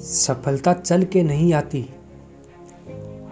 [0.00, 1.84] सफलता चल के नहीं आती,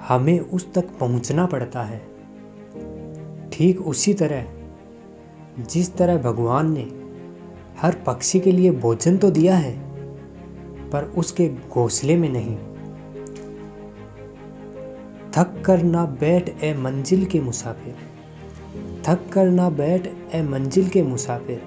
[0.08, 1.98] हमें उस तक पहुँचना पड़ता है।
[3.52, 4.46] ठीक उसी तरह,
[5.64, 6.88] जिस तरह भगवान ने
[7.80, 9.74] हर पक्षी के लिए भोजन तो दिया है,
[10.90, 12.56] पर उसके घोंसले में नहीं।
[15.32, 17.96] थक कर ना बैठ ए मंजिल के मुसाफिर,
[19.08, 21.62] थक कर ना बैठ ए मंजिल के मुसाफिर।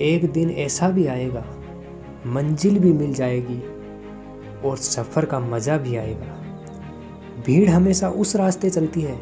[0.00, 1.44] एक दिन ऐसा भी आएगा,
[2.26, 3.60] मंजिल भी मिल जाएगी
[4.68, 6.38] और सफ़र का मज़ा भी आएगा।
[7.46, 9.18] भीड़ हमेशा उस रास्ते चलती है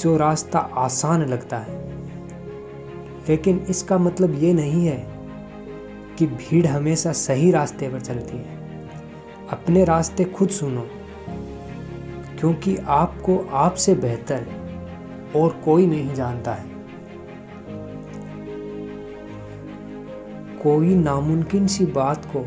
[0.00, 1.76] जो रास्ता आसान लगता है।
[3.28, 5.06] लेकिन इसका मतलब ये नहीं है
[6.18, 8.56] कि भीड़ हमेशा सही रास्ते पर चलती है।
[9.50, 10.86] अपने रास्ते खुद सुनो,
[12.40, 14.46] क्योंकि आपको आपसे बेहतर
[15.36, 16.77] और कोई नहीं जानता है।
[20.62, 22.40] कोई नामुमकिन सी बात को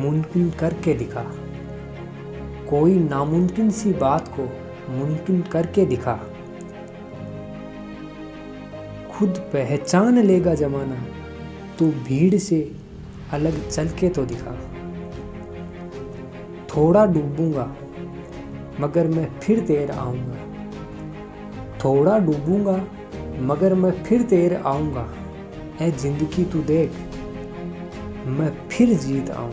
[0.00, 1.22] मुमकिन करके दिखा।
[2.70, 4.42] कोई नामुमकिन सी बात को
[4.92, 6.14] मुमकिन करके दिखा।
[9.12, 11.04] खुद पहचान लेगा जमाना,
[11.78, 12.72] तू भीड़ से
[13.32, 14.56] अलग चल के तो दिखा।
[16.68, 17.76] थोड़ा डूबूँगा,
[18.80, 20.38] मगर मैं फिर तेर आऊँगा।
[21.84, 22.84] थोड़ा डूबूँगा,
[23.40, 25.08] मगर मैं फिर तेर आऊँगा।
[25.80, 26.90] ऐ ज़िंदगी तू देख।
[28.26, 29.42] मैं फिर जीत आऊँगा